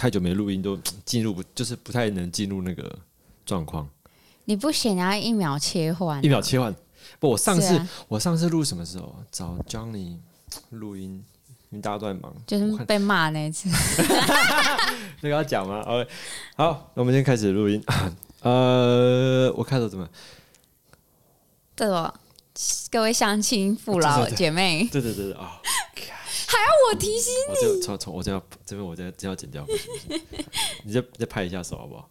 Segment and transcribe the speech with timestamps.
[0.00, 0.74] 太久没录音，都
[1.04, 2.98] 进入不就是不太能进入那个
[3.44, 3.86] 状况。
[4.46, 6.74] 你不行，你要一秒切换，一秒切换。
[7.18, 9.14] 不，我上次、啊我上次录什么时候？
[9.30, 10.16] 找 Johnny
[10.70, 11.22] 录音，
[11.68, 12.34] 因为大家都在忙。
[12.46, 13.68] 就是被骂那一次。
[15.20, 16.08] 这个要讲吗？OK，
[16.56, 17.84] 好，那我们先开始录音。
[18.40, 20.08] 呃，我开头怎么？
[21.76, 22.10] 对哦，
[22.90, 25.60] 各位乡亲父老姐妹，对对对对啊！
[26.50, 29.92] 还要我提醒我这从从我这要这边我这这要剪掉，不行
[30.28, 30.44] 不行
[30.84, 32.10] 你再再拍一下手好不好？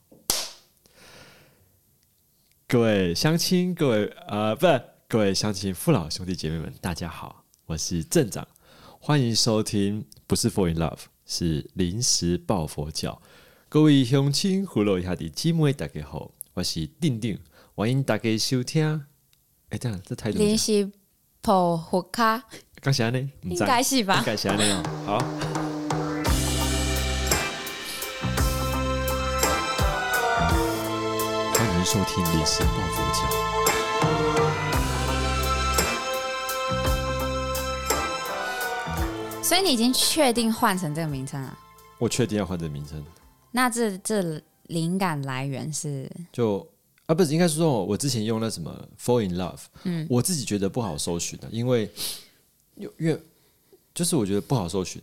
[2.66, 8.48] 各位乡亲，各位呃，不是各位乡亲父老兄弟姐妹们，大家好，我是镇长，
[9.02, 13.22] 欢迎收听不是 For in Love，是临时抱佛脚。
[13.68, 17.38] 各位乡亲父老兄弟姐妹大家好，我是定定，
[17.76, 19.06] 欢迎大家收听。
[19.68, 20.92] 哎，这样这态度怎么讲，临时
[21.42, 22.44] 破火卡，
[22.82, 23.20] 刚才呢？
[23.42, 24.24] 应该是吧应？
[24.24, 24.82] 该是那样。
[25.06, 25.20] 好。
[31.58, 33.20] 欢迎收听《临时抱佛脚》。
[39.44, 41.58] 所以你已经确定换成这个名称了？
[41.98, 43.04] 我确定要换这个名称，
[43.52, 46.66] 那这这灵感来源是就
[47.08, 51.92] 啊，不是应该是说，我之前用那什么 “fall in love”，嗯，我自己觉得不好搜寻的，因为
[52.80, 53.22] 因因为
[53.94, 55.00] 就是我觉得不好搜寻。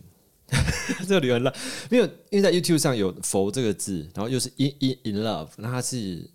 [1.05, 1.53] 这个留言了，
[1.91, 6.25] 因为因为在 YouTube 上有“佛”这个字，然后又是 “in in in love”，那它是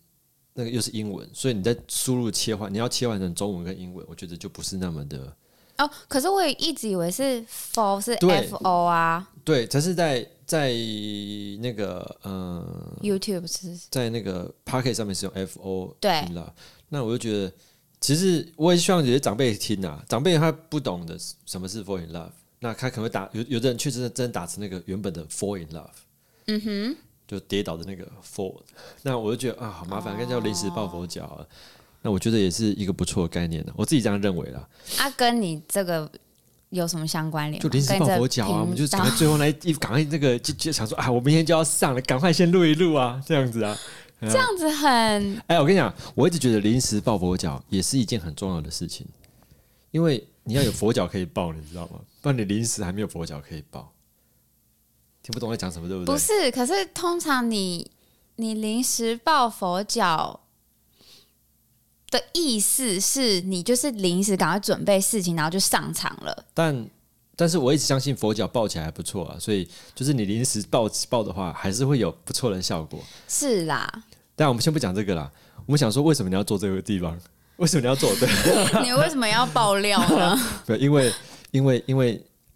[0.52, 5.34] 那个又是英文，所以你在输入切换，你要切换成中文跟英文，我觉得就不是那么的
[5.78, 9.66] 哦，可是我也一直以为是 for 是 F O 啊对。
[9.66, 10.74] 但是在在
[11.60, 16.22] 那个呃，，YouTube 是在那个 Pocket 上面是用 F O 对
[16.90, 17.52] 那我就觉得，
[18.02, 22.28] 其实我也希望有些长辈听啊，长辈他不懂的什么是 fall in love，
[22.58, 25.86] 那他可能会打有有的人确实真的打成那个原本的 fall in love，
[26.48, 26.96] 嗯哼，
[27.28, 28.60] 就跌倒的那个 fall，
[29.02, 31.46] 那我就觉得啊好麻烦，跟叫临时抱佛脚啊。
[32.04, 34.68] 那我觉得也是一个不错的概念的，我自己这样认为啦。
[34.98, 36.10] 啊，跟你这个
[36.70, 37.62] 有什么相关联？
[37.62, 43.78] 就临时抱佛脚啊，我们就频赶快最后那一一赶快那个就就想说啊，我明天就要上了，赶快先录一录啊，这样子啊。
[44.30, 49.06] 这样子很哎，我跟你讲，我一直觉得临时抱佛脚也是一件很重要的事情，
[49.90, 52.00] 因为你要有佛脚可以抱，你知道吗？
[52.20, 53.92] 不然你临时还没有佛脚可以抱。
[55.22, 56.12] 听不懂我在讲什么，对不对？
[56.14, 56.50] 不是？
[56.50, 57.90] 可是通常你
[58.36, 60.40] 你临时抱佛脚
[62.10, 66.44] 的意思是你就是临时赶快准备事情，然后就上场了。
[66.52, 66.88] 但
[67.42, 73.00] 但是我一直相信佛脚抱起来还不错啊，所以就是你临时抱抱的话，还是会有不错的效果。
[73.26, 73.92] 是啦，
[74.36, 75.28] 但我们先不讲这个啦，
[75.66, 77.18] 我们想说为什么你要做这个地方？
[77.56, 78.14] 为什么你要做？
[78.14, 78.28] 对，
[78.86, 80.38] 你为什么要爆料呢？
[80.64, 81.12] 对，因为
[81.50, 82.12] 因为因为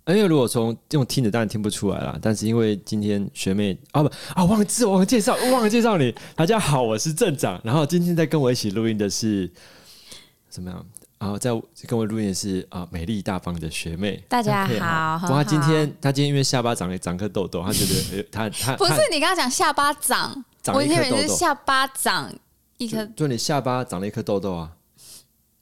[0.07, 9.51] 因为如果从用听的当然听不出来啦，但是因为今天学妹啊不啊忘记我忘了介绍忘了介绍你，大家好，我是镇长，然后今天在跟我一起录音的是
[10.49, 10.87] 怎么样？
[11.19, 11.51] 然后在
[11.87, 14.67] 跟我录音的是啊、美丽大方的学妹，大家
[15.19, 22.33] 好不过她今天她今天因为下巴长了长颗痘痘，她觉得呃她她 不是你刚刚讲下巴长，长我以为是下巴长
[22.77, 23.05] 一颗。
[23.17, 24.73] 就你下巴长了一颗痘痘啊。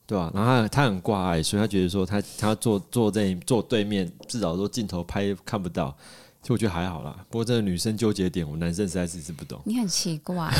[0.06, 5.96] 对啊，然后他他很挂碍，所以她觉得说她她坐坐在坐对面，至少说镜头拍看不到，
[6.42, 7.16] 其实我觉得还好啦。
[7.30, 9.58] 不过这个女生纠结点，我男生实在是是不懂。
[9.64, 10.52] 你很奇怪，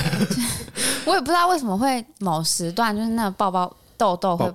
[1.05, 4.51] 我也不知道为什么会某时段就是那个爆爆痘痘会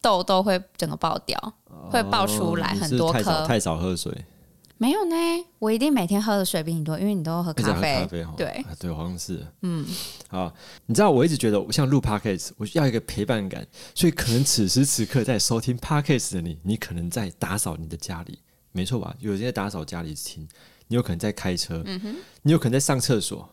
[0.00, 1.54] 痘痘会整个爆掉，
[1.90, 3.46] 会爆出来很多是太少颗。
[3.46, 4.24] 太少喝水，
[4.76, 5.14] 没有呢，
[5.60, 8.00] 我一定每天喝的水比你多，因为你都喝咖啡。
[8.00, 8.08] 咖啡。
[8.08, 8.34] 对啊
[8.80, 9.46] 对，好像是。
[9.60, 9.86] 嗯，
[10.28, 10.52] 好，
[10.86, 18.40] 你知道我一直觉得我像录 podcast，我要一个陪伴感，所以可能此时此刻在收听 podcast 的你，你可能在打扫你的家里，
[18.72, 19.14] 没错吧？
[19.20, 20.48] 有人在打扫家里听，
[20.88, 23.48] 你有可能在开车，嗯你有可能在上厕所，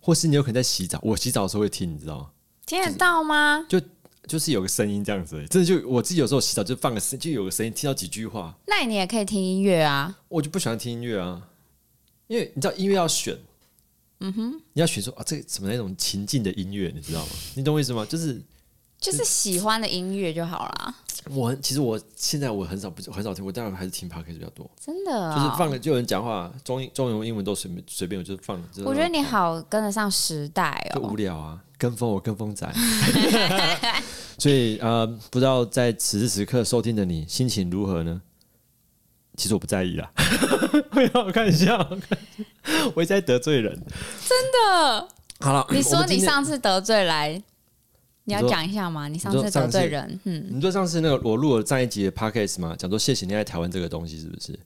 [0.00, 0.98] 或是你有可能在洗澡。
[1.02, 2.30] 我洗澡的时候会听，你知道吗？
[2.66, 3.64] 听得到吗？
[3.68, 3.80] 就
[4.38, 10.16] 是有个声音这样子真的就我自己有时候洗澡就放个声，就有个声音，听到几句话，那你也可以听音乐啊。
[10.28, 11.42] 我就不喜欢听音乐啊，
[12.28, 13.36] 因为你知道音乐要选，
[14.20, 17.32] 嗯哼，你要选说啊，这个什么那种情境的音乐，你知道吗？
[17.54, 18.06] 你懂我意思吗？
[18.08, 18.40] 就是
[18.98, 20.94] 就是喜欢的音乐就好啦，
[21.30, 25.34] 我其实我现在我很少不很少听，我当然还是听 podcast 比较多，真的、哦。
[25.36, 28.56] 就是放了就有人讲话，中英中文英文都随便随便，我就放。
[28.60, 31.16] 了我觉得你好跟得上时代哦就哦无。
[31.16, 32.64] 聊啊，跟风我跟风仔，
[34.38, 38.22] 所以呃，不知道在此时此刻收听的你心情如何呢？
[39.36, 40.08] 其实我不在意啦，
[40.94, 41.76] 没有开玩笑，
[42.94, 43.74] 我一直在得罪人。
[43.74, 45.08] 真的，
[45.40, 47.42] 好了，你说你上次得罪来，
[48.26, 49.08] 你要讲一下吗？
[49.08, 54.56] 你上次得罪人，嗯，你说上次那个我录了上一集的 podcast 嘛，讲说谢谢你爱台湾这个东西是不是？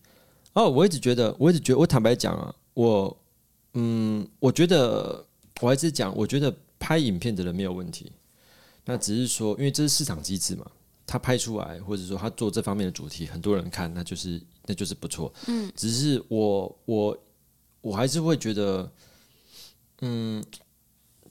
[0.52, 3.16] 哦，我一直觉得，我一直觉得，我坦白讲啊，我
[3.72, 5.24] 嗯，我觉得
[5.62, 8.12] 我还是讲，我觉得拍影片的人没有问题，
[8.84, 10.70] 那只是说，因为这是市场机制嘛，
[11.06, 15.32] 他拍出来，或者说他做这方面的主题，很多人看，那就是那就是不错。
[15.46, 17.18] 嗯，只是我我
[17.80, 18.90] 我还是会觉得，
[20.00, 20.44] 嗯，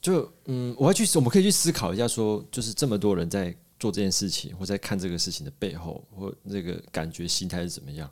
[0.00, 8.10] 就嗯，我要去，我们可以去思考一下，说就是这么多人在做这件事情，或在看这个事情的背后，或那个感觉心态是怎么样。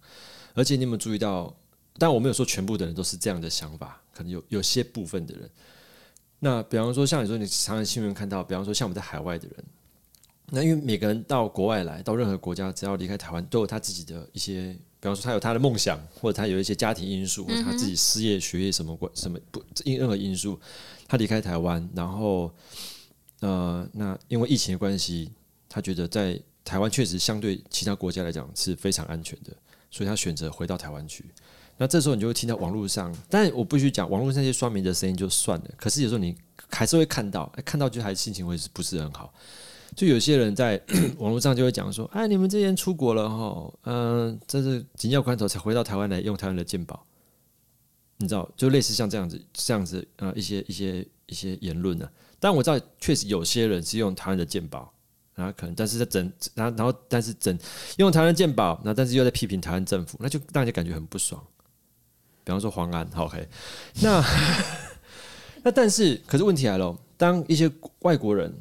[0.55, 1.55] 而且你有没有注意到？
[1.97, 5.49] 但我没有说全部的人都是这样的想法，可能有有些部分的人。
[6.45, 9.65] 那比方说，像你说你常常新闻看到，比方说像我们在海外的人，
[10.51, 20.61] 那因为每个人到国外来到任何国家，只要离开台湾，都有他自己的一些，比方说他有他的梦想，或者他有一些家庭因素，或者他自己事业、学业什么关什么不因任何因素，
[21.09, 22.53] 他离开台湾，然后
[23.41, 25.33] 呃，那因为疫情的关系，
[25.67, 29.57] 他觉得在台湾确实相对其他国家来讲是非常安全的，
[29.91, 31.25] 所以他选择回到台湾去。
[31.77, 36.37] 那这时候你就会听到网络上，但我不须讲网络上那些刷屏的声音就算了，可是有时候你
[36.71, 39.33] 还是会看到，看到就还心情会不是很好？
[39.97, 40.81] 就有些人在
[41.19, 47.05] 网络上就会讲说：“哎，你们这些人出国了哈，嗯，这是紧要关头才回到台湾来用台湾的鉴宝，
[48.17, 52.09] 你知道，就类似像这样子、这样子啊一些一些一些言论呢。
[52.41, 54.93] 但我知道，确实有些人是用台湾的鉴宝，
[55.35, 57.57] 然后可能，但是在整，然后然后但是整
[57.97, 61.41] 用台湾健保，那但是又在批评台湾政府，那就让人感觉很不爽。
[62.45, 63.49] 比方说黄安，OK，
[64.03, 64.23] 那
[65.65, 67.71] 那但是，可是问题来了，当一些
[68.01, 68.55] 外国人、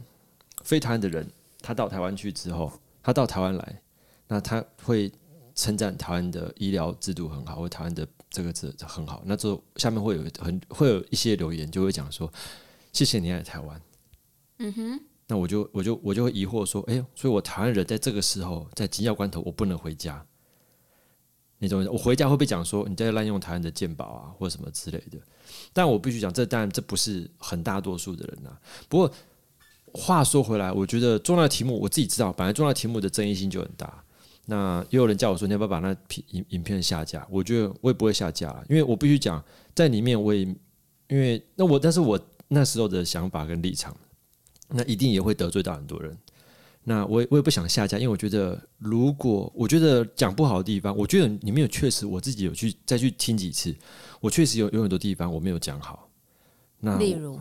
[0.64, 1.30] 非台湾的人，
[1.62, 2.72] 他到台湾去之后，
[3.04, 3.82] 他到台湾来，
[4.28, 5.12] 那他会
[5.54, 12.32] 称赞台湾的医疗制度很好，或台湾的这个字很好，那就下面会有很会有一些留言，就会讲说
[12.94, 13.82] ：“谢谢你来台湾。”
[14.60, 20.26] 嗯哼，那我就我就我就会疑惑说：“哎呦，所以我台湾人在这个时候，在紧要关头，我不能回家。”
[21.64, 25.18] 那种我回家会被讲说你在滥用台湾的健保啊，或什么之类的。
[25.72, 28.50] 但我必须讲，这当然这不是很大多数的人呐。
[28.90, 29.12] 不过
[29.94, 34.04] 话说回来，我觉得重要的题目我自己知道，本来重要的题目的争议性就很大。
[34.46, 35.96] 那也有人叫我说你要不要把那
[36.32, 37.26] 影影片下架？
[37.30, 39.42] 我觉得我也不会下架，因为我必须讲
[39.74, 40.42] 在里面我也
[41.08, 42.20] 因为那我但是我
[42.50, 43.96] 那时候的想法跟立场，
[44.68, 46.18] 那一定也会得罪到很多人。
[46.86, 53.74] 那我也我也不想下架，因为我觉得如果我觉得讲不好的地方，我觉得里面有确实我自己有去再去听几次，
[54.20, 56.10] 我确实有有很多地方我没有讲好。
[56.82, 57.40] 那例如，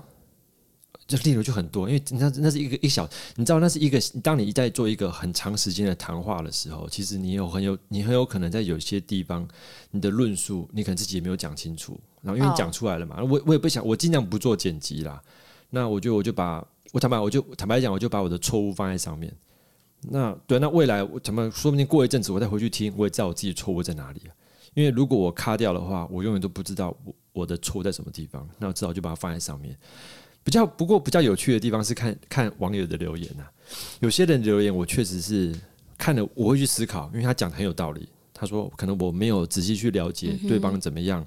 [1.09, 9.44] 就例如就很多，因为那那是一个一小，你知道那是一个，当你在做一个很长时间的谈话的时候，其实你有很有你很有可能在有些地方
[9.91, 15.21] 你的论述你可能自己也没有讲清楚，然后因为讲出来了嘛，我我也不想我尽量不做剪辑啦。
[15.71, 16.65] 那我就我就把。
[16.93, 19.35] 我坦白，我就坦白讲，我就把我的错误放在上面。
[20.03, 24.21] 那对，那未来我怎么说不定过一阵子我再回去听，我也知道我自己错误在哪里
[24.75, 28.49] 因为如果我卡掉的话，我永远都不知道我我的错在什么地方。
[28.59, 29.77] 那我只好就把它放在上面。
[30.44, 33.44] 比较不过比较有趣的地方是看看网友的留言呐。
[34.00, 35.55] 有些人留言我确实是
[35.97, 38.09] 看了，我会去思考，因为他讲的很有道理。
[38.35, 41.25] 他说可能我没有仔细去了解对方怎么样，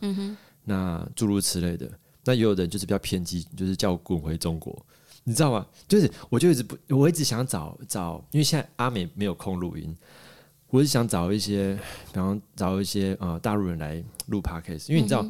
[0.66, 1.90] 那诸如此类的。
[2.26, 4.86] 那也有人就是比较偏激，就是叫我滚回中国。
[5.27, 5.66] 你知道吗？
[5.88, 9.94] 就是我就一直不，我一直想找找，因为现在阿美没有空录音，
[10.69, 11.74] 我是想找一些，
[12.13, 15.25] 比方找一些呃大陆人来录 podcast，因为你知道，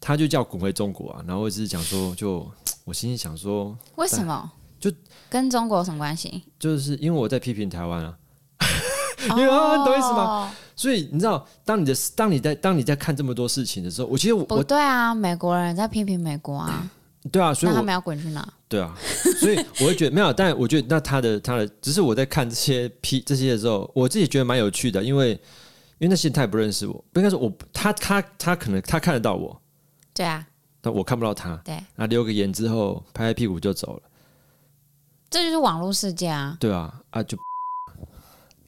[0.00, 2.50] 他就叫滚回中国啊，然后我只是讲说，就
[2.86, 4.50] 我心里想说，为什么？
[4.80, 4.90] 就
[5.28, 6.42] 跟中国有什么关系？
[6.58, 8.16] 就是因为我在批评台湾啊，
[9.30, 10.50] 因为啊， 懂意思吗？
[10.74, 16.90] 所以你知道，当你的当你在当你在看这么多事情的时候，我其实我不对啊，美国人在批评美国啊。
[17.32, 18.46] 对啊，所以他们要滚去哪？
[18.68, 18.94] 对啊，
[19.40, 29.60] 所以我会觉得 没有，但我觉得那他的他的，只是我在看这些批这些的时候，我自己觉得蛮有趣的，因为因为那些他也不认识我，不应该说我他他他可能他看得到我，
[30.12, 30.44] 对啊，
[30.80, 34.02] 但我看不到他，对，那留个言之后拍拍屁股就走了，
[35.30, 37.38] 这就是网络世界啊，对啊，啊就，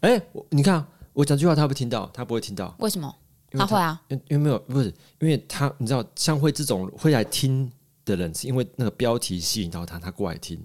[0.00, 3.14] 哎，你看我讲句话他会听到，他不会听到，为什么？
[3.52, 7.68] 他会啊，因因为没有不是，因为他你知道像会这种会来听。
[8.08, 10.58] 的人是因为那个标题吸引到他，他过来听，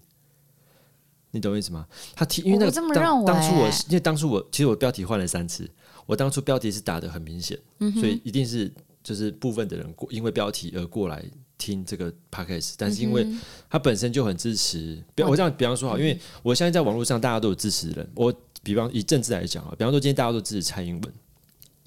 [1.32, 1.86] 你懂我意思吗？
[2.16, 5.70] 他听，因为那个当当初我，因为当初我其实我标题换了三次，
[6.06, 7.60] 我当初标题是打的很明显，
[8.00, 8.72] 所以一定是
[9.04, 11.24] 就是部分的人过因为标题而过来
[11.58, 13.28] 听这个 podcast，但是因为
[13.70, 18.34] 他本身就很支持，比我这样比方说好，因为我相信在网络上大家都有支持的人，我
[18.64, 21.14] 比方以政治来讲啊，比方说今天大家都支持蔡英文，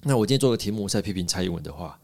[0.03, 1.99] 那我今天做个题目在批评蔡英文的话。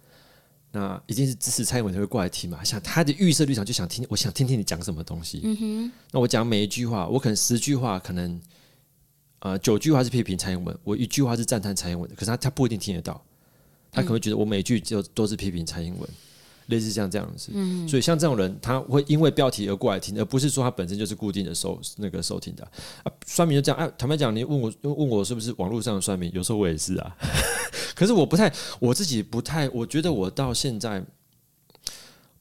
[0.76, 2.64] 那一定是支持蔡英文才会过来听嘛？
[2.64, 5.40] 想他的预设立场就想听，我想听听你讲什么东西。
[5.44, 5.92] 嗯哼。
[6.12, 8.42] 那我讲每一句话，我可能十句话，可能
[9.42, 12.16] 呃九句话是批评蔡英文，我一句话是赞叹蔡英文的。
[12.16, 13.24] 可是他他不一定听得到，
[13.92, 16.10] 他可能觉得我每句就都是批评蔡英文。
[16.74, 17.52] 类似像这样子。
[17.88, 22.64] 所以像这种人，他会因为标题而过来听，而不是说他本身就是固定的收那个收听的
[23.04, 23.12] 啊。
[23.26, 27.16] 酸民就这样，哎，坦白讲，你问我问我是不是网络上的酸民，有时候我也是啊。
[27.96, 31.04] 可是我不太，我自己不太，我觉得我到现在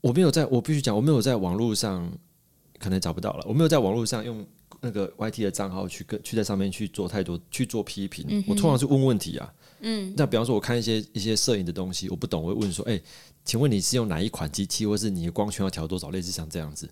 [0.01, 2.11] 我没有在，我必须讲，我没有在网络上
[2.79, 4.45] 可能找不到了，我没有在网络上用。
[4.81, 9.55] 那个 YT 的账号去跟去在上面去做太多去做批评，我通常是问问题啊。
[9.85, 13.01] 嗯，那比方说我看一些一些摄影的东西，我不懂，我会问说：“哎，
[13.45, 16.89] 请问你是用哪一款机器，或是你的光圈要调多少？”类似像这样子。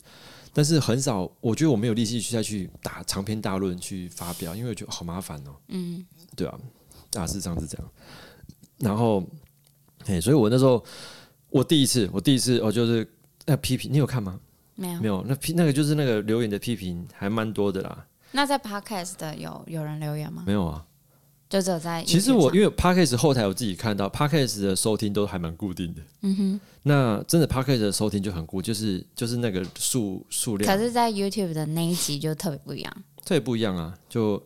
[0.52, 5.54] 但是很少，我觉得我没有力气去再去打长篇大论去发表，因为我觉得好麻烦哦。
[5.68, 6.58] 嗯，对啊，
[7.10, 7.90] 大致上是这样。
[8.78, 9.24] 然后，
[10.06, 10.84] 哎，所以我那时候
[11.50, 13.08] 我第一次，我第一次我就是
[13.46, 14.40] 那批评，你有看吗？
[14.80, 18.06] 没有，没有，那批那个就是那个留言的批评还蛮多的啦。
[18.32, 20.44] 那在 Podcast 的有有人留言吗？
[20.46, 20.82] 没有啊，
[21.50, 22.02] 就只有在。
[22.04, 26.00] 其实我因为 Podcast 后台我自己看到 Podcast 的收听都还蛮固定的。
[26.22, 26.60] 嗯哼。
[26.84, 30.74] 那真的 Podcast 的收听就很固，就是就是那个数数量。
[30.74, 32.96] 可是，在 YouTube 的那一集就特别不一样。
[33.22, 33.94] 特别不一样啊！
[34.08, 34.42] 就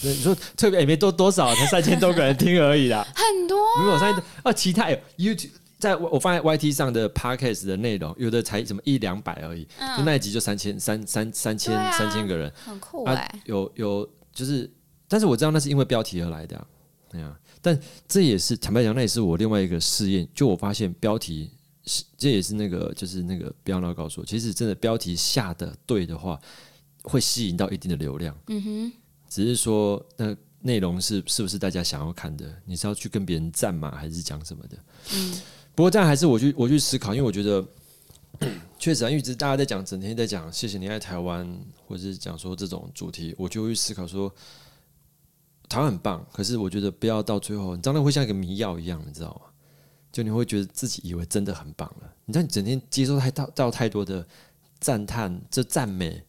[0.00, 3.06] 你说特别也没多多少，才三千多个人听而已啦。
[3.14, 3.58] 很多。
[3.78, 4.52] 没有三千多啊！
[4.52, 5.50] 其他有 YouTube。
[5.80, 9.64] 在我放在 YT 上的 Podcast 的内容，有的才什么一两百而已，
[9.96, 13.40] 就那一集就三千三三三千三千个人，很酷哎。
[13.46, 14.70] 有有就是，
[15.08, 16.66] 但是我知道那是因为标题而来的，
[17.08, 17.36] 对啊。
[17.62, 20.28] 但这也是坦白讲，那也是我另外一个试验。
[20.34, 21.50] 就我发现标题
[21.84, 26.38] 是，这也是那个就是那个不要闹告诉我，其实真的标题下的对的话，
[27.02, 28.36] 会吸引到一定的流量。
[28.48, 28.92] 嗯哼，
[29.28, 32.54] 只是说那内容是是不是大家想要看的？
[32.66, 33.94] 你是要去跟别人赞吗？
[33.96, 34.76] 还是讲什么的？
[35.14, 35.40] 嗯。
[35.74, 37.64] 不过这样还是我去我去思考，因为我觉得
[38.78, 41.46] 确实啊，因为大家在讲，整天在讲“谢谢你爱台湾”
[41.86, 44.30] 或者是讲说这种主题，我就会思考说
[45.68, 46.26] 台湾很棒。
[46.32, 49.50] 可是我觉得不要到最后，你真的会像一个迷药一样，你知道吗？
[50.12, 52.12] 就你会觉得自己以为真的很棒了。
[52.24, 54.26] 你知道，你整天接受太到到太多的
[54.80, 56.22] 赞叹，这赞美，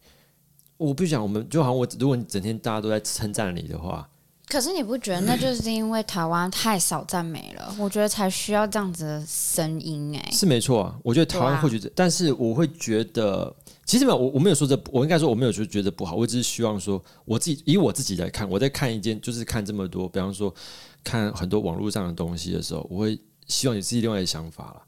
[0.78, 4.08] 我不讲，我们就好像我，如果你整天大家都在称赞你的话。
[4.52, 7.74] 可是你不觉得那就是因为台湾太少赞美了？
[7.80, 11.00] 我觉得才需要这样子的声音哎，是没错啊。
[11.04, 13.56] 我觉得台湾会觉得，但是我会觉得，
[13.86, 16.18] 其实没有我我没有说这，我应该说我没有觉觉得不好。
[16.18, 20.54] 我只是希望说，我自己以我自己来看，我在看一件就是看这么多，比方说
[21.02, 23.18] 看很多网络上的东西的时候，我会
[23.48, 24.82] 希望有自己另外的想法了。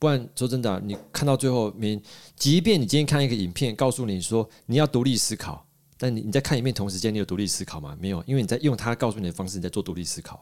[0.00, 2.02] 不然说真的，你看到最后，你
[2.34, 5.64] 即便你今天看一个影片，告诉你说你要独立思考。
[5.96, 7.96] 但你你在看一遍同时间，你有独立思考吗？
[8.00, 10.40] 没有，因为你在用他告诉你的方式，你在做独立思考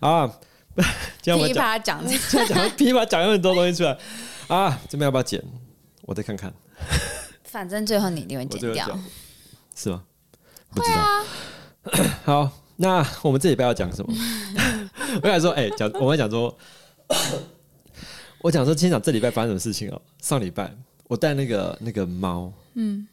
[0.00, 0.10] 啊！
[0.10, 0.38] 啊，
[1.22, 2.04] 噼啪 讲，
[2.48, 3.96] 讲噼啪讲很多东西出来
[4.48, 4.80] 啊！
[4.88, 5.42] 这边要不要剪？
[6.02, 6.52] 我再看看。
[7.44, 8.98] 反正最后你一定会剪掉，
[9.74, 10.02] 是吗？
[10.74, 12.04] 不知道。
[12.24, 14.12] 好，那我们这礼拜要讲什么？
[15.22, 16.56] 我想说，哎，讲我们讲说，
[18.40, 20.00] 我讲说，今天讲这礼拜发生什么事情哦？
[20.22, 20.72] 上礼拜
[21.08, 23.06] 我带那个那个猫，嗯，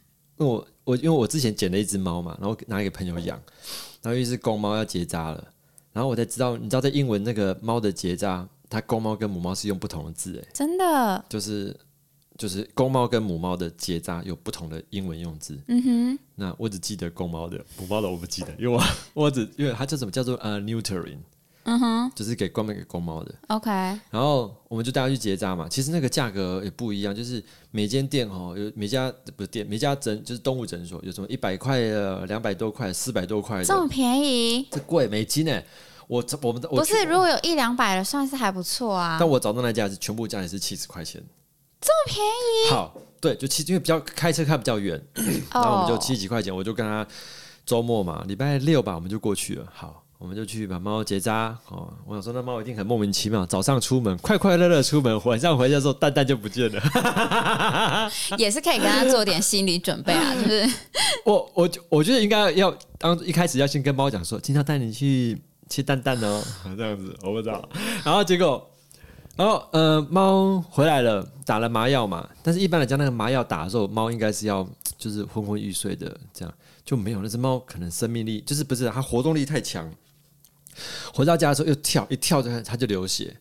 [0.46, 0.67] 我。
[0.88, 3.38] 我因为我之前捡了一只猫嘛，然后拿给朋友养，
[4.01, 5.48] 然后一只公猫要结扎了，
[5.91, 11.77] 然后我才知道，你知道在英文那个猫的结扎，它公猫跟母猫是用不同的字，哎，真的，就是
[12.38, 18.82] 就是公猫跟母猫的结扎有不同的英文用字，嗯哼，那我只记得公猫的，母猫的我不记得，因为我
[19.13, 21.17] 我只因为它叫什么叫做呃 neutering。
[21.70, 23.36] 嗯哼，就是给关门给公猫的。
[23.50, 23.70] OK，
[24.10, 25.68] 然后我们就带它去结扎嘛。
[25.68, 34.66] 其实那个价格也不一样，就是每间店哦，有每家不是店，每家诊就是动物诊所，有什么一百块的、两百多块、四百多块的，这么便宜？
[34.72, 35.62] 这贵美金呢？
[36.08, 39.18] 我我们的不是，如果有一两百的，算是还不错啊。
[39.20, 41.22] 但我找到那家是全部价也是七十块钱，
[41.82, 42.72] 这么便宜？
[42.72, 45.06] 好，对，就七，因为比较开车开比较远，
[45.52, 47.06] 然后我们就七几块钱，我就跟他
[47.66, 49.68] 周末嘛，礼拜六吧，我们就过去了。
[49.74, 50.06] 好。
[50.20, 51.94] 我们就去把猫结扎哦。
[52.06, 53.46] 我想说，那猫一定很莫名其妙。
[53.46, 58.10] 早上出门，快快乐乐出门，晚上回家的时候，蛋蛋就不见了。
[58.38, 60.68] 也是可以跟他做点心理准备啊， 就是
[61.24, 66.44] 我我我觉得应该要当一开始要先跟猫讲说，今天带你去切蛋蛋哦，
[66.76, 67.70] 这样子我不知道。
[68.04, 68.68] 然后结果，
[69.36, 72.28] 然后呃，猫回来了，打了麻药嘛。
[72.42, 76.52] 但是一般来讲，那个麻药打的时候，猫应该是要就是昏昏欲睡的这样。
[76.84, 79.92] 就没有那只猫，可能生命力就是不是它活动力太强。
[81.14, 83.36] 回到家的时候又跳，一跳就他就流血。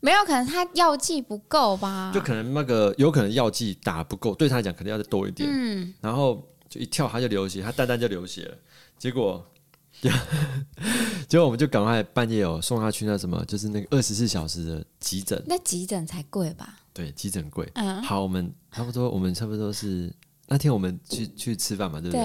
[0.00, 2.12] 没有可能他药剂不够吧？
[2.14, 5.48] 就可能那个有可能药剂打不够，对他来讲可能要再多一点。
[5.50, 8.58] 嗯，然后就一跳他就流血，他蛋蛋就流血了。
[8.98, 9.44] 结果，
[11.26, 15.42] 结果我们就赶快半夜哦送他去那什么，就是那个二十四小时的急诊。
[15.46, 16.78] 那急诊才贵吧？
[16.92, 17.68] 对，急诊贵。
[17.74, 20.12] 嗯，好，我们差不多，我们差不多是
[20.46, 22.22] 那天我们去去吃饭嘛，对不对？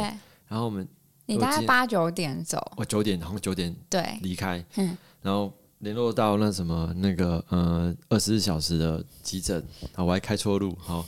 [0.47, 0.85] 然后我们，
[1.35, 4.17] 你大概八九点走，我九点，然后九点对。
[4.21, 9.63] 离开，嗯，然后联络到那什么那个呃二十四小时的急诊，
[9.95, 11.05] 啊，我还开错路，好，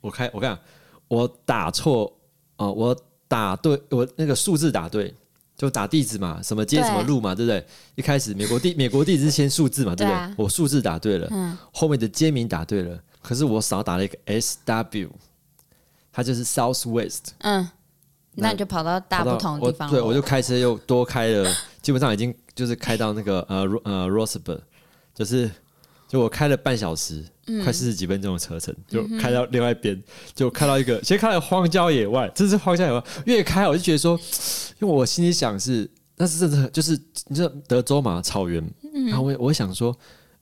[0.00, 0.58] 我开我看
[1.08, 2.12] 我打错
[2.56, 2.94] 哦、我
[3.26, 5.14] 打对，我那个数字打对，
[5.56, 7.46] 就打地址嘛，什么街什么路嘛，对。
[7.46, 7.66] 不对？
[7.94, 10.34] 一开始美国地 美国地址是先数字嘛，对不对？
[10.36, 11.56] 我数字打对了，嗯。
[11.72, 15.10] 后面的街名打对了，可是我少打了一个 S W，
[16.12, 17.28] 它就是 Southwest。
[17.38, 17.66] 嗯，
[18.34, 24.60] 那你就跑到大不同的地方我对，我就开车又多开了， 基本上已经就是开到那个呃呃 Roseburg，
[25.14, 25.50] 就是
[26.08, 27.62] 就我开了半小时，嗯。
[27.64, 30.00] 快四十几分钟的车程，就开到另外一边，
[30.34, 34.18] 就开到一个， 先开到荒郊野外，真是荒郊野外，越开我就觉得说，
[34.80, 36.92] 因为我心里想是，那是真的就是
[37.26, 38.62] 你知道德州嘛草原，
[38.94, 39.06] 嗯。
[39.06, 39.96] 然后我我想说，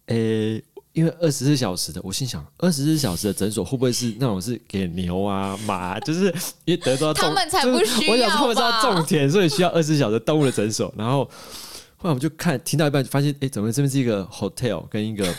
[0.07, 0.63] 诶、
[0.99, 6.25] 因为二十四小时的，我心想二十四小时的诊所会不会是那种是给牛啊马啊， 就是
[6.65, 10.93] 因为德州种他们才不就是需要我想他们是要种田，所以需要二十四小时动物的诊所。
[10.99, 11.25] 然后
[11.97, 15.33] 后来我们就看听到一半，发现哎，怎么这边是一个 hotel 跟一个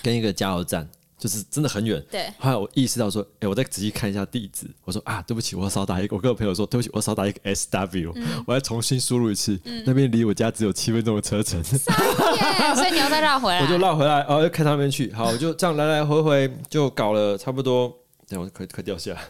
[0.00, 2.02] 跟一个加油站，就是真的很远。
[2.10, 4.66] 对，后来我意识到说，哎、我再仔细看一下地址。
[4.84, 6.14] 我说啊，对不起，我少打一个。
[6.16, 8.14] 我跟我朋友说，对不起，我少打一个 S W，、
[8.46, 9.58] 我要重新输入一次。
[9.84, 13.60] 那边离我家只有七分钟的车程， 所以你要再绕回来。
[13.60, 15.12] 我就绕回来，然后，又开到那边去。
[15.12, 17.88] 好，我就这样来来回回就搞了差不多，
[18.28, 19.20] 等一下我可可掉下来，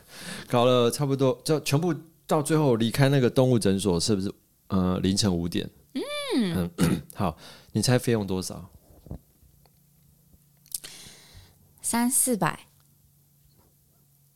[0.48, 1.94] 搞了差不多，就全部
[2.26, 4.30] 到最后离开那个动物诊所，是不是？
[4.68, 5.68] 呃，凌晨五点。
[6.36, 6.70] 嗯
[7.16, 7.36] 好，
[7.72, 8.70] 你猜费用多少？
[11.90, 12.66] 三四百，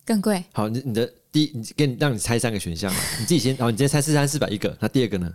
[0.07, 0.43] 更贵。
[0.55, 5.31] 好，你你的第一，你给你让你猜三个选项嘛，你自己先，好，你直接猜四三四百一个，那第二个呢？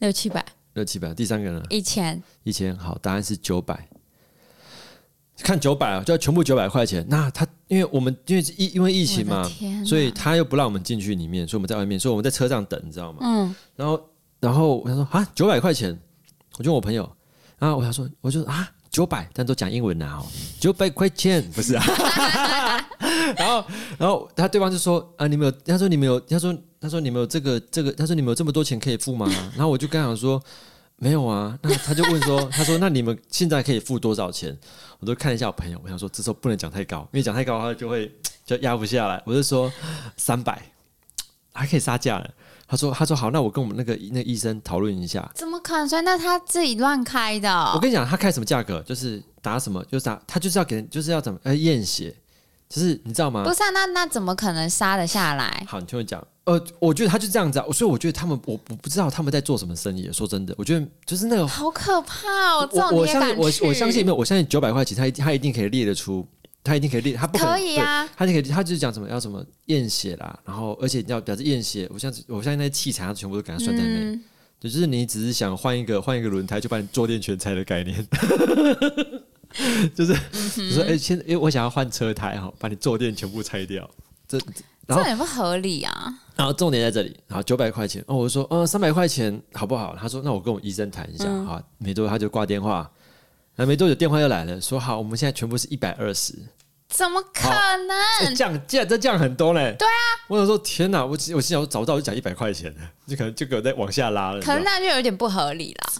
[0.00, 1.62] 六七百，六七百，第三个呢？
[1.70, 3.88] 一千，一千，好，答案是九百。
[5.36, 7.06] 看九百啊，就要全部九百块钱。
[7.08, 9.48] 那他因为我们因为疫因为疫情嘛
[9.86, 13.20] 所以他又不让我们进去里面，所以我们在外面，所以我们在车上等，你知道吗？
[13.22, 14.10] 嗯，然后
[14.40, 15.96] 然后我想说啊，九百块钱，
[16.58, 17.08] 我就问我朋友，
[17.60, 20.26] 然后我想说，我就啊九百，但都讲英文呐哦，
[20.60, 21.84] 九百块钱不是啊。
[23.36, 23.64] 然后
[23.98, 29.26] 然后他对方就说啊，你们有，他说你们有，他说他说你们有这个这个，他说你们有这么多钱可以付吗？
[29.56, 30.40] 然后我就跟他讲说。
[30.96, 34.56] 没有啊，那他就问说，他说那你们现在可以付多少钱？
[35.00, 38.08] 我都看一下我朋友，我想说这时候不能讲太高，因为讲太高他就会
[38.46, 39.20] 就压不下来。
[39.26, 39.72] 我就说
[40.16, 40.62] 三百，
[41.52, 42.30] 还可以杀价了。
[42.72, 45.30] 他说他说好，那我跟我们那个那个医生讨论一下。
[45.34, 45.86] 怎么可能？
[45.86, 52.14] 所以那他自己乱开的哦、我跟你讲，他开什么价格，就是打什么，就是打他就是要给人就是要怎么呃验血，
[52.70, 53.52] 就是你知道吗不？
[53.52, 55.66] 是啊，那那怎么可能杀得下来？
[55.68, 56.26] 好，你听我讲。
[56.44, 60.10] 呃，我觉得他就这样子啊，所以我觉得他们，我我不知道他们在做什么生意。
[60.10, 62.68] 说真的，我觉得就是那个好可怕哦！
[62.72, 66.26] 这我我相信我我相信没有，我相信九百块钱他他一定可以列得出，
[66.64, 68.08] 他一定可以练，他不可能可以啊。
[68.16, 74.24] 他就可以，他就是讲什么要什么验血啦，然后而且你要表示验血，我相信我相信那些器材他全部都给他算在内，嗯，
[74.60, 78.08] 对，就是你只是想换一个换一个轮胎就把你坐垫全拆的概念，
[79.94, 80.16] 就是
[80.56, 83.88] 你说哎，现在因为我想要换车胎哈，把你坐垫全部拆掉，
[84.28, 84.38] 这
[84.86, 86.12] 然后这也不合理啊！
[86.34, 89.96] 然后重点在这里，然后九百块钱，哦，我说，呃，三百块钱好不好？
[89.96, 91.46] 他说，那我跟我医生谈一下，嗯。
[91.46, 92.90] 好，没多久他就挂电话，
[93.54, 96.34] 然后没多久电话又来了，说好，我们现在全部是一百二十，
[96.88, 98.34] 怎么可能？
[98.34, 99.74] 降价，这降很多嘞。
[99.78, 99.92] 对啊，
[100.28, 102.74] 我想说，天哪，我我心想，我找不到我就讲一百块钱，
[103.06, 105.92] 就可能就给我再往下拉了，可能那就有点不合理啦。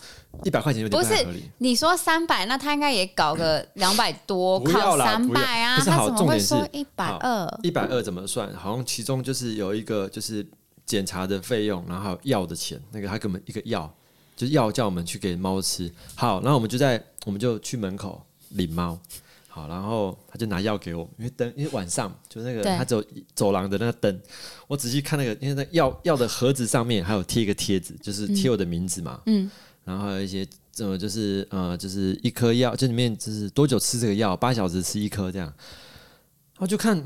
[0.45, 1.51] 一百块钱有点不合理。
[1.59, 5.77] 你说三百，那他应该也搞个两百多，靠三百啊？
[5.77, 7.61] 可是好重点是说一百二？
[7.63, 8.51] 一百二怎么算？
[8.55, 10.45] 好像其中就是有一个就是
[10.87, 13.95] 检查的费用，然后还有药的钱，那个他给我们一个药，
[14.43, 15.89] 就是药叫我们去给猫吃。
[16.17, 18.99] 好，然后我们就在我们就去门口领猫。
[19.47, 23.01] 好，然后他就拿药给我，因为灯，因为晚上就那个他走
[23.37, 24.21] 走廊的那个灯，
[24.67, 29.49] 我仔细看那个，因为那药药的盒子上面还有贴一个贴纸，就是贴我的名字嘛，嗯，
[29.85, 30.45] 然后还有一些
[30.79, 35.47] 呃，就是呃，就是一颗药，这里面就是多久吃这个药，八小时吃一颗这样。
[35.47, 37.01] 然后就看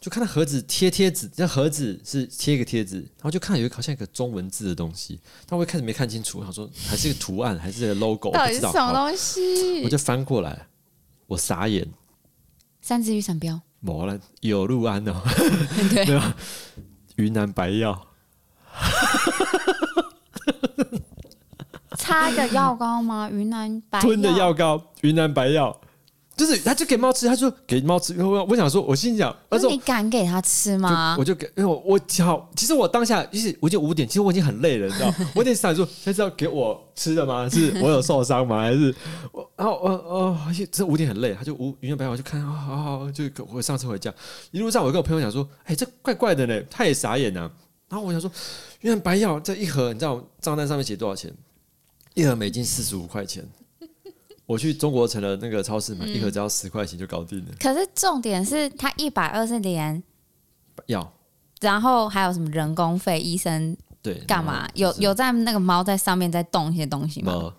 [0.00, 8.70] 就看到盒子贴贴纸，这盒子是贴一个贴纸，然后就看有一个好像一个中文字的东西，但我一开始没看清楚，想说还是一个图案，还是一个 logo，到不知道。
[8.70, 9.88] 底是什么东西我？
[9.88, 10.66] 就翻过来，
[11.26, 11.86] 我傻眼，
[12.80, 15.22] 三只雨伞标，没了，有路安哦，
[15.92, 16.36] 对，对吧？
[17.16, 18.06] 云南白药，
[21.98, 23.28] 擦的药膏吗？
[23.30, 25.78] 云南白吞的药膏，云南白药，
[26.44, 31.24] 就是他就给猫吃，他说给猫吃，我我想说，我心想，那时候那你敢给他吃就吗我？
[31.24, 37.48] 就给，因为我我好，其实我当下就是我已经五点，其实我已经很累了，你知道， 我有点想说，现在是要给我吃的吗？
[37.48, 38.60] 是我有受伤吗？
[38.60, 38.92] 还是
[39.30, 39.48] 我？
[39.56, 40.38] 然后我哦，
[40.72, 44.12] 这五点很累，他就五云南白药，我就看，好好好，就我上车回家，
[44.50, 47.48] 一路上我跟我朋友讲说，哎，这怪怪的呢，他也傻眼呐、
[47.88, 48.28] 然后我想说，
[48.80, 51.32] 云南白药这一盒，你知道账单上面写多少钱？
[52.14, 53.48] 一盒美金四十五块钱，
[54.46, 57.52] 我去中国城的那个超市买一盒只要十块钱就搞定了。
[57.60, 60.02] 可是重点是它一百二是连，
[60.86, 61.12] 要
[61.60, 64.68] 然后还有什么人工费、医生对干嘛？
[64.74, 67.54] 有有在那个猫在上面在动一些东西吗？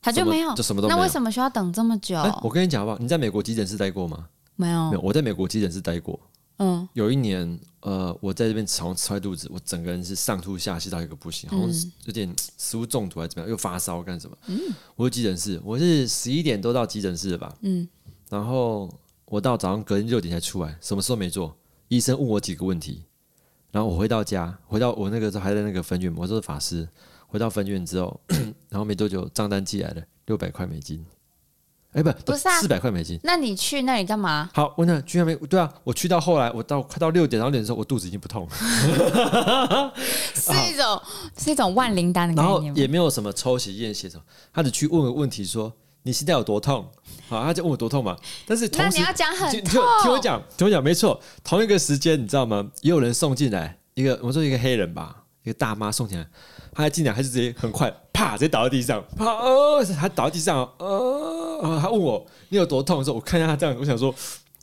[0.00, 0.96] 它就没有就，什么都没有。
[0.96, 2.16] 那为什么需要等这么久？
[2.18, 2.98] 哎，我跟你讲好不好？
[2.98, 4.26] 你在美国急诊室待过吗？
[4.54, 6.18] 没有没有，，我在美国急诊室待过。
[6.58, 14.36] 嗯，有一年，呃，我在这边好像吃坏肚子，我整个人是上吐下泻到一个不行，好像有点食物中毒还是怎么样，又发烧干什么？
[14.96, 17.88] 我去急诊室，我是十一点多到急诊室的吧，嗯，
[18.28, 18.92] 然后
[19.26, 21.56] 我到早上隔天六点才出来，什么事都没做。
[21.88, 23.04] 医生问我几个问题，
[23.70, 26.88] 然后我回到家，回到我那个时候还在那个分院，我说是法师。
[27.30, 28.18] 回到分院之后，
[28.70, 31.04] 然后没多久账单寄来了，六百块美金。
[31.98, 33.18] 哎、不，不是啊四百块美金。
[33.24, 34.48] 那你去那里干嘛？
[34.54, 35.68] 好，我那居然没对啊！
[35.82, 39.92] 我去到后来，我到快到六点，然后点的时候，我肚子已经不痛了，
[40.32, 41.02] 是一种
[41.36, 42.78] 是一种万灵丹的然后概念吗？
[42.78, 45.72] 也没有什么抽血验血什么，他只去问个问题说
[46.04, 46.88] 你现在有多痛？
[47.28, 48.16] 好，他就问我多痛嘛。
[48.46, 52.64] 但是同时那你要讲很就痛就，听我讲，听我讲，没错，同一个时间你知道吗？
[52.82, 56.24] 也有人送进来一个，我说一个黑人吧，一个大妈送进来，
[56.72, 64.12] 她还进来，还是直接很快啪直接倒在地上，啪，哦、他倒在地上，哦，然后她问我你有多痛的时候，我看一下他这样，我想说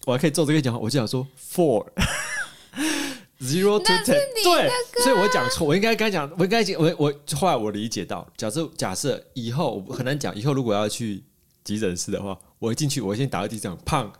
[0.05, 1.85] 我还可以做这个讲话，我就想说 four。
[3.39, 4.05] Zero to ten，
[4.43, 4.69] 对，
[5.03, 11.23] 所以我讲错，我应该刚讲，我应该讲，我我后来我理解到，假设假设以后我很难讲，以后如果要去
[11.63, 14.11] 急诊室的话，我一进去，我先打个地上，胖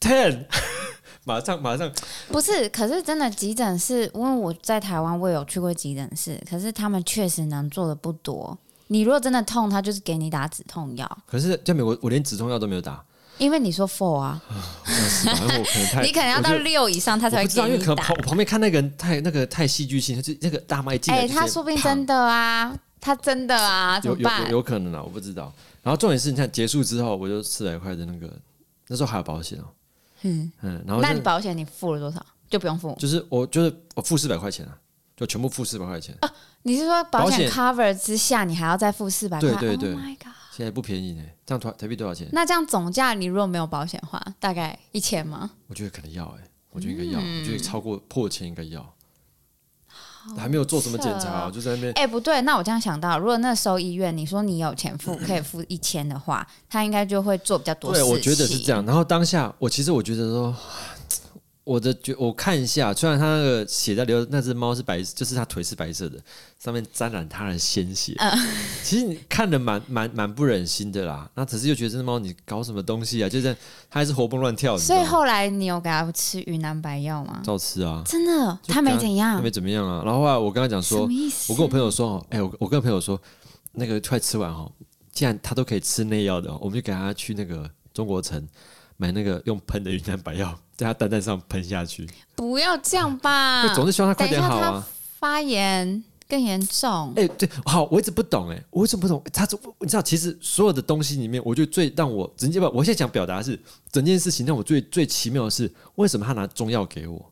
[0.00, 0.44] ten，
[1.24, 1.90] 马上马上，
[2.28, 8.56] 不是，可是真的急诊室，因为我在台湾我有去过急诊室，可是他们确实能做的不多。
[8.88, 13.02] 你如果真的痛，他就是给你打止痛药，可是在美国我连止痛药都没有打，
[13.38, 14.40] 因为你说 four 啊，
[16.02, 18.16] 你可能要到六以上，他才会知道，因为给你打可能旁。
[18.16, 24.56] 我旁边看那个人太那个太戏剧性，他就那个大妈一进他说不定真的啊，他真的啊，怎么办有？
[24.58, 25.52] 有可能啊，我不知道。
[25.82, 28.30] 然后重点是，你看结束之后，我就四百块的那个，
[28.88, 29.64] 那时候还有保险哦、
[30.22, 32.24] 嗯，嗯，然后那你保险你付了多少？
[32.48, 32.94] 就不用付。
[32.98, 34.76] 就是我就是我付四百块钱啊，
[35.16, 36.16] 就全部付四百块钱，
[36.62, 39.50] 你是说保险 cover 之下，你还要再付四百块？
[39.54, 40.00] 对对对 Oh！
[40.56, 41.22] 现在不便宜呢。
[41.44, 42.28] 这样台台币多少钱？
[42.32, 45.50] 那这样总价你如果没有保险的话，大概一千吗？
[45.68, 48.94] 我觉得可能要哎、我觉得应该要，嗯我觉得超过破千应该要。
[50.38, 51.92] 还没有做什么检查、就在那边。
[51.92, 58.82] 哎、不对，那我这样想到，如果那时候医院你说你有钱付，可以付一千的话，他应该就会做比较多事对，我觉得是这样。
[58.86, 60.56] 然后当下，我其实我觉得说，
[61.64, 66.18] 我的觉我看一下，虽然它那个血在流，那只猫是白，就是它腿是白色的，
[66.62, 68.14] 上面沾染它的鲜血。
[68.18, 68.38] 嗯
[68.84, 71.26] 其实你看的蛮蛮蛮不忍心的啦。
[71.34, 73.28] 那只是又觉得这只猫你搞什么东西啊？
[73.28, 73.56] 就这样，
[73.90, 74.76] 它还是活蹦乱跳。
[74.76, 77.40] 所以后来你有给它吃云南白药吗？
[77.42, 80.02] 照吃啊，真的，就他没怎样它没，怎么样啊。
[80.04, 81.08] 然后后来我跟他讲什说？
[81.48, 83.18] 我跟我朋友说哦，哎、我我跟朋友说，
[83.72, 84.70] 那个快吃完哦，
[85.12, 88.46] 既然它都可以吃内药的哦，我们就给它去那个中国城
[88.96, 92.08] 买那个用喷的云南白药， 在他蛋蛋上喷下去。
[92.34, 94.86] 不要这样吧， 总是希望他快点好啊。
[95.18, 97.12] 发炎更严重。
[97.16, 99.22] 哎、对，好，我一直不懂哎、我为什么不懂？
[99.32, 103.58] 他这，你知道，其实所有的东西里面，我觉得最让我直接把，我现在想表达的是
[103.90, 107.30] 整件事情让我最最奇妙的是，为什么他拿中药给我？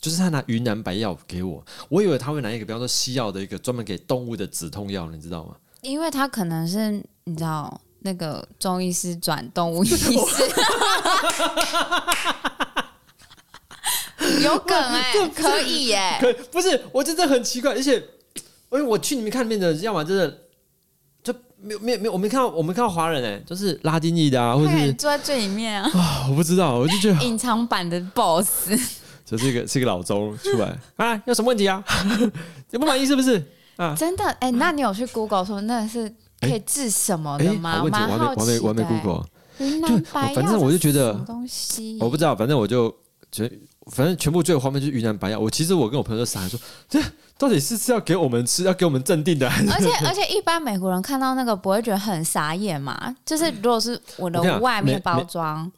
[0.00, 5.54] 就是他拿云南白药给我，我以为他会拿一个，比方说西药的一个专门给动物的止痛药，你知道吗？
[5.80, 6.90] 因为他可能是
[7.24, 10.12] 你知道那个中医师转动物医师，
[14.42, 20.38] 有梗哎、可以耶、可不是，我真的很奇怪，而且因为我去你们看里面的，要么真的
[21.22, 29.02] 就没有没有没有，我没看到我没看到华人哎、就是拉丁裔的啊，或者坐在最里面啊，啊，我不知道，我就觉得 隐藏版的 BOSS。
[29.24, 31.82] 就是一个是一个老周出来啊，有什么问题啊？
[32.70, 33.42] 有不满意是不是？
[33.76, 36.12] 啊，真的哎、那你有去 Google 说那是
[36.42, 37.78] 可以治什么哎、的吗？
[37.78, 38.88] 好问题，我蛮还没好奇的、我还没我没欸。
[38.88, 39.26] Google，
[39.58, 41.12] 云南白药反正我就觉得
[42.00, 42.94] 我不知道，反正我就
[43.30, 43.54] 觉得，
[43.90, 45.38] 反正全部最后画面就是云南白药。
[45.38, 47.00] 我其实我跟我朋友都傻说，这
[47.38, 53.14] 到底是是要给我们吃，要给我们镇定的，而且而且，一般美国人看到那个不会觉得很傻眼嘛？
[53.24, 55.70] 就是如果是我的外面包装，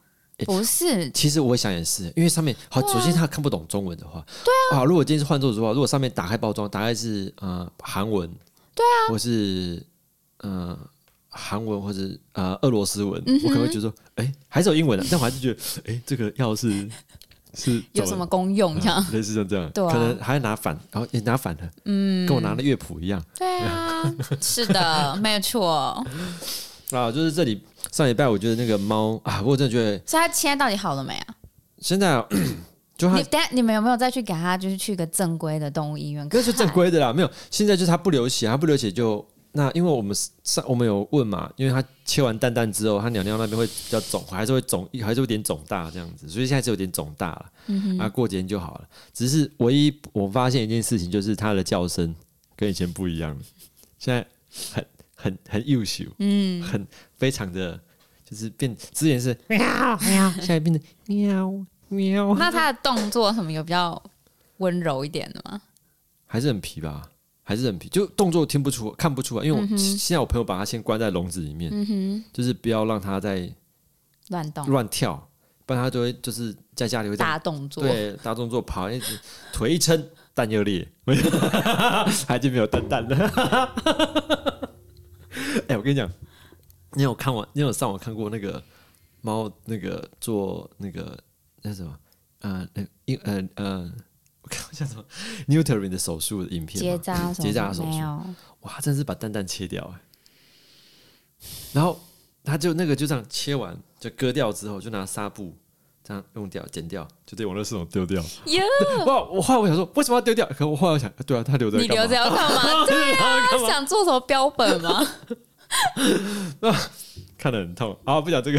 [0.45, 8.29] 不是其实我想也是，因为上面好，首先他看不懂中文的话，对啊，如果今天是换作的话，如果上面打开包装，大概是呃韩文，
[8.75, 9.83] 对啊，或是
[10.45, 10.79] 呃
[11.29, 12.01] 韩文或者
[12.33, 16.89] 呃俄罗斯文，嗯我可能会觉得说，哎、还是有英文的，但我还是觉得，哎、这个药是
[17.55, 18.97] 是有什么功用这样？
[18.99, 26.05] 啊类似像这样，对啊可能还要拿反，然后也拿反了，嗯，跟我拿的乐谱一样对啊，是的， 没有错。
[26.91, 31.35] 啊，就是这里上礼拜我觉得那个猫啊，我真的觉得所以它现在到底好了没啊？
[31.81, 32.25] 现在啊
[32.97, 36.41] 就它你等下你们有没有再去给他，就是去个正规的动物医院看？
[36.41, 37.31] 可是正规的啦，没有。
[37.51, 47.53] 现在就是它不流血，它不流血就那因为我们上我们有问嘛，因为他切完蛋蛋之后，他鸟尿那边会比较肿，还是会肿，还是有点肿大这样子，所以现在是有点肿大了。
[47.67, 48.89] 嗯啊，过几天就好了。
[49.13, 52.13] 只是唯一我发现一件事情，就是他的叫声
[52.57, 53.43] 跟以前不一样了，
[53.97, 54.27] 现在
[54.73, 56.85] 很很很优秀，嗯，很
[57.17, 57.81] 非常的
[58.29, 59.59] 就是变，之前是喵
[59.99, 62.35] 喵，现在变成喵喵。
[62.35, 64.03] 那他的动作什么有比较
[64.57, 65.63] 温柔一点的吗？
[66.27, 67.09] 还是很皮吧，
[67.47, 69.45] 还是很皮，就动作听不出、看不出来。
[69.45, 73.53] 因为我现在我朋友把它先关在笼子里面，就是不要让它在
[74.31, 75.29] 乱动、乱跳，
[75.67, 79.21] 不然它就会就是在家里会大动作，对大动作跑，一直
[79.53, 80.89] 腿一撑蛋又裂，
[82.27, 83.15] 还就没有蛋蛋了。
[85.69, 86.11] 哎，我跟你讲，
[86.95, 87.47] 你有看完？
[87.53, 88.63] 你有上网看过那个
[89.21, 91.19] 猫那个做那个
[91.61, 91.95] 那什么？
[92.41, 93.93] 呃，那因呃呃。
[94.45, 95.03] 我看一下什么
[95.49, 97.99] n e u t r i n 的手术影片，结扎结扎手术，
[98.61, 100.01] 哇，真是把蛋蛋切掉哎！
[101.73, 101.99] 然后
[102.45, 105.57] 他就那个就这样切完，就割掉之后，就拿纱布
[106.03, 108.23] 这样用掉剪掉，就对网络系统丢掉。
[109.07, 109.23] 哇！
[109.25, 110.47] 我后来我想说，为什么要丢掉？
[110.57, 112.85] 可我后来想， 对啊，他留着你留着要干嘛？
[112.85, 115.07] 对 啊，想做什么标本吗？
[117.45, 118.19] 看得很痛啊！
[118.23, 118.59] 不讲这个，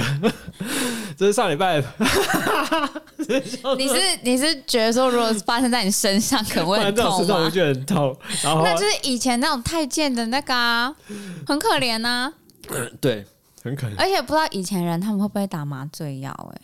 [1.17, 1.82] 这是上礼拜。
[3.76, 7.38] 你是你是觉得说，如果发生在你身上，可能会很痛吗？
[7.43, 8.15] 我觉得很痛。
[8.43, 10.95] 然后那就是以前那种太监的那个啊，
[11.48, 12.32] 很可怜呐。
[13.02, 13.26] 对，
[13.63, 13.95] 很可怜。
[13.98, 16.32] 而且不知道以前人他们会不会打麻醉药？
[16.54, 16.62] 哎，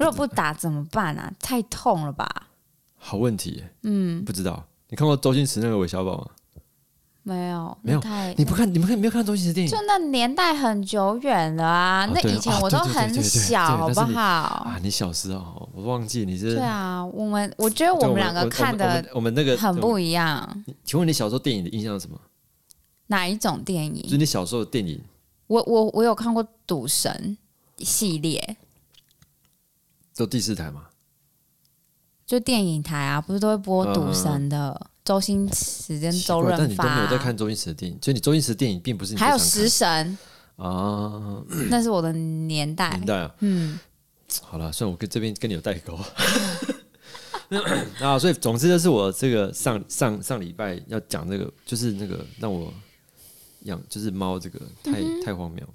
[0.00, 1.32] 如果不打怎么办啊？
[1.40, 2.28] 太痛了吧？
[2.96, 3.62] 好问题。
[3.84, 4.64] 嗯，不知道。
[4.88, 6.26] 你看过周星驰那个韦小宝吗？
[7.28, 8.00] 没有，没有，
[8.38, 9.70] 你不看，你们看没有看周星驰电影？
[9.70, 12.06] 就那年代很久远了啊！
[12.06, 14.22] 那以前我都很小，好不好？
[14.22, 16.54] 啊，你小时候我忘记你是？
[16.54, 20.64] 对啊，我们我觉得我们两个看的我们那个很不一样。
[20.84, 22.18] 请问你小时候电影的印象是什么？
[23.08, 24.02] 哪一种电影？
[24.04, 24.98] 就是你小时候的电影。
[25.48, 27.36] 我我我有看过《赌神》
[27.84, 28.56] 系列，
[30.16, 30.84] 都第四台吗？
[32.24, 34.90] 就电影台啊，不是都会播《赌神》的？
[35.08, 39.18] 周星驰跟周润发，但你都没有在看周星驰的电影，所以你周星驰的电影并不是你。
[39.18, 40.18] 还有食神
[40.56, 42.90] 啊， 那是我的年代。
[42.90, 43.80] 年代啊，嗯，
[44.42, 45.98] 好了，算我跟这边跟你有代沟
[48.00, 52.70] 啊， 所以总之就是我这个上上上礼拜要讲这个，就是那个让我
[53.62, 55.66] 养就是猫这个太太荒谬。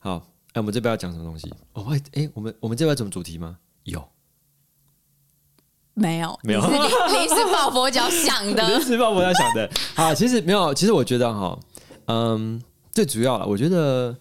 [0.00, 0.18] 好，
[0.52, 1.50] 哎，我们这边要讲什么东西？
[1.72, 3.56] 哦，哎哎，我们我们这边什么主题吗？
[3.84, 4.06] 有。
[5.94, 9.70] 没有，没有，临时抱佛脚想的，临时抱佛脚想的。
[9.94, 11.58] 好，其实没有，其实我觉得哈，
[12.06, 12.60] 嗯，
[12.92, 14.16] 最主要了，我觉得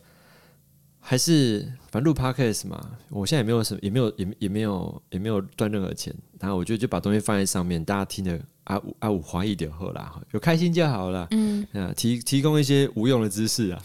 [1.00, 8.40] 还是反正录 podcast 嘛，我现在也没有什么，也没有，也也没有，也没有赚任何钱，然后我觉得就把东西放在上面，大家听的。
[8.66, 11.28] 啊五啊五怀疑点后啦，有开心就好了。
[11.32, 13.82] 嗯，啊提提供一些无用的知识啊，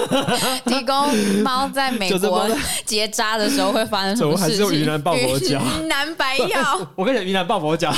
[0.66, 2.48] 提供猫在美国
[2.84, 4.42] 结扎的时候会发生什么事情？
[4.44, 5.62] 还是用云南抱佛脚？
[5.78, 6.92] 云南白药？
[6.94, 7.90] 我跟你讲，云南抱佛脚。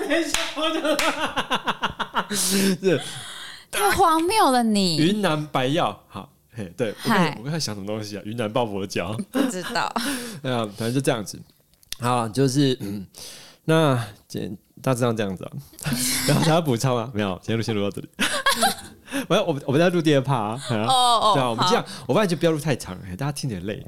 [0.00, 3.00] 等一下，我是
[3.70, 4.62] 太荒谬了！
[4.62, 8.22] 你云南白药，好，嘿，对，我我刚才想什么东西啊？
[8.26, 9.16] 云南抱佛脚？
[9.30, 9.90] 不知道。
[10.42, 11.40] 对 啊，反正就这样子。
[12.00, 13.06] 好，就是嗯，
[13.64, 14.58] 那今。
[14.82, 15.52] 大致上这样子啊，
[16.28, 17.10] 然后还要补充吗？
[17.14, 18.08] 没有，先录先录到这里。
[19.28, 20.60] 我要我们我们在录第二趴啊。
[20.68, 23.86] 哦哦，对啊，我们这样，我发现就不要录太长，大家听点累。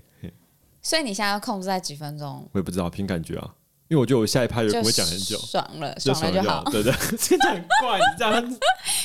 [0.83, 2.47] 所以你现在要控制在几分钟？
[2.53, 3.51] 我也不知道，凭感觉啊。
[3.89, 6.65] 因为我觉得我下一趴也不会讲很久，爽了，爽了就好。
[6.65, 8.59] 对对，这样 很怪，这样子。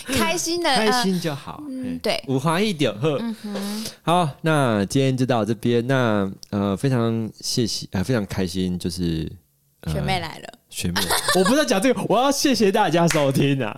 [0.08, 1.62] 开心的，开心就好。
[2.02, 3.20] 对，五花一点呵。
[4.02, 5.86] 好，那今天就到这边。
[5.86, 9.30] 那呃，非常谢谢，呃，非常开心，就是
[9.88, 10.59] 学妹来了。
[10.70, 11.02] 学妹，
[11.36, 13.74] 我不是讲这个，我要谢谢大家收听啊！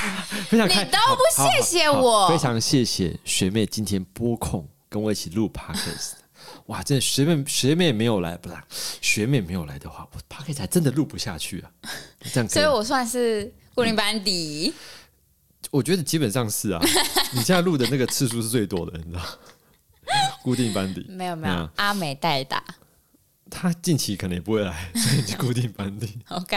[0.49, 6.11] 非常开，你都不谢谢我，非常谢谢学妹今天播控跟我一起录 podcast。
[6.67, 8.55] 哇，真的学妹学妹没有来，不是
[9.01, 11.71] 学妹没有来的话，我 podcast 还真的录不下去啊！
[12.31, 14.73] 这样，所以我算是固定班底。
[15.69, 16.81] 我觉得基本上是啊，
[17.31, 19.23] 你现在录的那个次数是最多的，你知道？
[20.43, 22.61] 固定班底没有没有，阿美代打。
[23.51, 26.07] 他近期可能也不会来，所以就固定班底。
[26.29, 26.55] OK，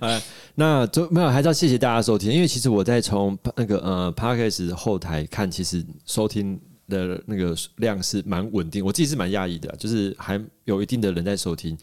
[0.00, 0.20] 呃，
[0.56, 2.30] 那就没有，还是要谢谢大家收听。
[2.30, 11.78] 因为其实我在从那个呃 parkas 后台看，其实收听的那个量是蛮稳定，我自己是蛮讶异的，就是还有一定的人在收听。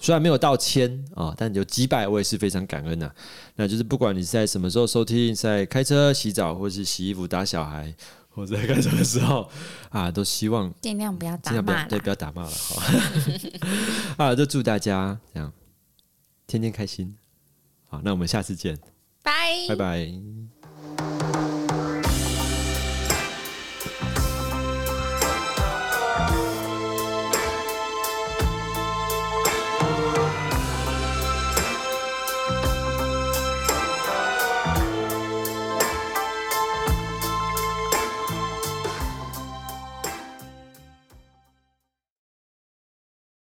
[0.00, 3.12] 虽然没有到千啊，但有几百，我也是非常感恩的。
[3.56, 7.94] 那就是不管你是在什么时候收听，在开车、洗澡，或是洗衣服、打小孩。
[8.34, 9.48] 或者在干什么时候
[9.90, 12.82] 啊，都希望尽量不要打骂，对，不要打骂了，好
[14.24, 15.52] 啊，就祝大家这样
[16.46, 17.16] 天天开心。
[17.86, 18.78] 好，那我们下次见，
[19.22, 19.32] 拜
[19.68, 20.51] 拜拜。